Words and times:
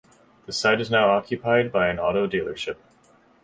The 0.47 0.51
site 0.51 0.81
is 0.81 0.89
now 0.89 1.11
occupied 1.11 1.71
by 1.71 1.89
an 1.89 1.99
auto 1.99 2.25
dealership. 2.25 2.77